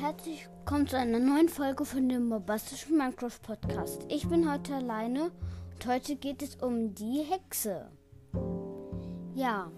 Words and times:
herzlich 0.00 0.48
willkommen 0.58 0.86
zu 0.86 0.96
einer 0.96 1.18
neuen 1.18 1.48
Folge 1.48 1.84
von 1.84 2.08
dem 2.08 2.28
bombastischen 2.28 2.96
Minecraft 2.96 3.38
Podcast. 3.42 4.02
Ich 4.08 4.26
bin 4.28 4.50
heute 4.50 4.74
alleine 4.74 5.30
und 5.74 5.86
heute 5.86 6.16
geht 6.16 6.42
es 6.42 6.56
um 6.56 6.94
die 6.94 7.22
Hexe. 7.22 7.90
Ja, 9.34 9.70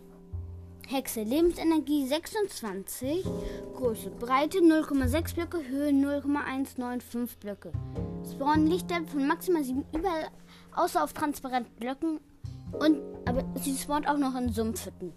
Hexe, 0.87 1.22
Lebensenergie 1.22 2.06
26, 2.06 3.24
Größe, 3.74 4.11
Breite 4.11 4.58
0,6 4.58 5.35
Blöcke, 5.35 5.67
Höhe 5.67 5.92
0,195 5.92 7.38
Blöcke. 7.38 7.72
Spawn 8.31 8.67
Lichter 8.67 9.04
von 9.06 9.26
maximal 9.26 9.65
7 9.65 9.85
überall, 9.94 10.28
außer 10.74 11.03
auf 11.03 11.12
transparenten 11.12 11.74
Blöcken 11.76 12.21
und 12.72 13.01
aber 13.26 13.44
sie 13.56 13.76
spawnt 13.76 14.08
auch 14.08 14.19
noch 14.19 14.35
in 14.37 14.53
Sumpfhütten. 14.53 15.12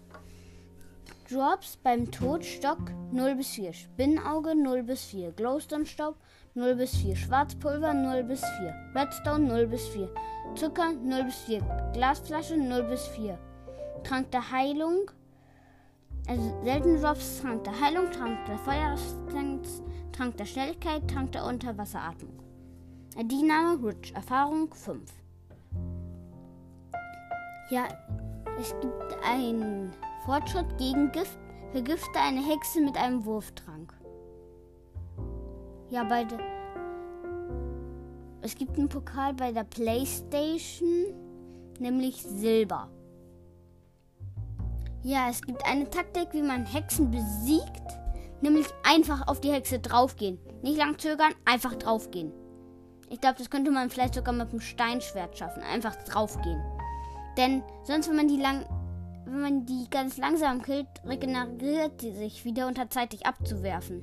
Drops 1.30 1.76
beim 1.76 2.10
Tod 2.10 2.42
Stock 2.42 2.78
0 3.12 3.34
bis 3.34 3.50
4, 3.50 3.74
Spinnauge 3.74 4.54
0 4.54 4.82
bis 4.82 5.04
4, 5.04 5.32
Glowstone-Staub 5.32 6.16
0 6.54 6.76
bis 6.76 6.96
4, 6.96 7.16
Schwarzpulver 7.16 7.92
0 7.92 8.24
bis 8.24 8.40
4, 8.40 8.74
Redstone 8.94 9.46
0 9.46 9.66
bis 9.66 9.86
4, 9.88 10.08
Zucker 10.54 10.92
0 10.92 11.24
bis 11.24 11.36
4, 11.40 11.60
Glasflasche 11.92 12.56
0 12.56 12.82
bis 12.84 13.06
4, 13.08 13.38
Trank 14.04 14.30
der 14.30 14.50
Heilung, 14.50 15.10
also 16.26 16.62
seltene 16.64 16.98
Drops, 16.98 17.42
Trank 17.42 17.62
der 17.64 17.78
Heilung, 17.78 18.10
Trank 18.10 18.46
der 18.46 18.58
Feuerresistenz, 18.58 19.82
Trank 20.12 20.34
der 20.38 20.46
Schnelligkeit, 20.46 21.10
Trank 21.10 21.32
der 21.32 21.44
Unterwasseratmung. 21.44 22.38
ID-Name 23.18 23.86
Rich, 23.86 24.14
Erfahrung 24.14 24.72
5. 24.72 25.12
Ja, 27.68 27.86
es 28.58 28.74
gibt 28.80 29.16
ein 29.22 29.92
Fortschritt 30.28 30.76
gegen 30.76 31.10
Gift. 31.10 31.38
Vergifte 31.72 32.20
eine 32.20 32.44
Hexe 32.44 32.82
mit 32.82 32.98
einem 32.98 33.24
Wurftrank. 33.24 33.94
Ja, 35.88 36.04
bei 36.04 36.24
der. 36.24 36.38
Es 38.42 38.54
gibt 38.54 38.76
einen 38.76 38.90
Pokal 38.90 39.32
bei 39.32 39.52
der 39.52 39.64
Playstation, 39.64 41.14
nämlich 41.78 42.22
Silber. 42.22 42.90
Ja, 45.02 45.30
es 45.30 45.40
gibt 45.40 45.64
eine 45.64 45.88
Taktik, 45.88 46.28
wie 46.32 46.42
man 46.42 46.66
Hexen 46.66 47.10
besiegt, 47.10 47.88
nämlich 48.42 48.66
einfach 48.84 49.28
auf 49.28 49.40
die 49.40 49.52
Hexe 49.52 49.78
draufgehen. 49.78 50.38
Nicht 50.60 50.76
lang 50.76 50.98
zögern, 50.98 51.32
einfach 51.46 51.74
draufgehen. 51.74 52.34
Ich 53.08 53.22
glaube, 53.22 53.38
das 53.38 53.48
könnte 53.48 53.70
man 53.70 53.88
vielleicht 53.88 54.14
sogar 54.14 54.34
mit 54.34 54.50
einem 54.50 54.60
Steinschwert 54.60 55.38
schaffen. 55.38 55.62
Einfach 55.62 55.96
draufgehen. 56.04 56.62
Denn 57.38 57.62
sonst, 57.84 58.10
wenn 58.10 58.16
man 58.16 58.28
die 58.28 58.36
lang 58.36 58.66
wenn 59.30 59.40
man 59.40 59.66
die 59.66 59.86
ganz 59.90 60.16
langsam 60.16 60.62
killt, 60.62 60.86
regeneriert 61.06 62.00
sie 62.00 62.12
sich 62.12 62.44
wieder 62.44 62.66
unter 62.66 62.88
Zeit, 62.88 63.12
dich 63.12 63.26
abzuwerfen. 63.26 64.02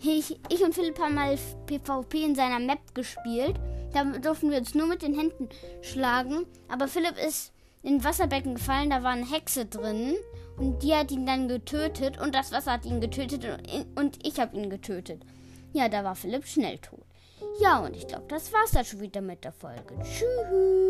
Ich, 0.00 0.38
ich 0.48 0.62
und 0.62 0.74
Philipp 0.74 0.98
haben 1.00 1.14
mal 1.14 1.36
PvP 1.66 2.24
in 2.24 2.34
seiner 2.34 2.60
Map 2.60 2.94
gespielt. 2.94 3.56
Da 3.92 4.04
durften 4.04 4.50
wir 4.50 4.58
uns 4.58 4.74
nur 4.74 4.86
mit 4.86 5.02
den 5.02 5.18
Händen 5.18 5.48
schlagen. 5.82 6.46
Aber 6.68 6.86
Philipp 6.86 7.16
ist 7.26 7.52
in 7.82 8.04
Wasserbecken 8.04 8.54
gefallen, 8.54 8.90
da 8.90 9.02
war 9.02 9.12
eine 9.12 9.28
Hexe 9.28 9.66
drin. 9.66 10.14
Und 10.56 10.82
die 10.82 10.94
hat 10.94 11.10
ihn 11.10 11.26
dann 11.26 11.48
getötet. 11.48 12.20
Und 12.20 12.34
das 12.34 12.52
Wasser 12.52 12.72
hat 12.72 12.84
ihn 12.84 13.00
getötet. 13.00 13.44
Und 13.96 14.24
ich 14.26 14.38
habe 14.38 14.56
ihn 14.56 14.70
getötet. 14.70 15.22
Ja, 15.72 15.88
da 15.88 16.04
war 16.04 16.14
Philipp 16.14 16.46
schnell 16.46 16.78
tot. 16.78 17.04
Ja, 17.60 17.78
und 17.80 17.96
ich 17.96 18.06
glaube, 18.06 18.24
das 18.28 18.52
war's 18.52 18.72
dann 18.72 18.84
schon 18.84 19.00
wieder 19.00 19.20
mit 19.20 19.44
der 19.44 19.52
Folge. 19.52 19.96
Tschüss. 20.02 20.87